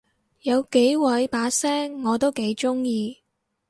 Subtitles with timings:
[0.41, 3.19] 有幾位把聲我都幾中意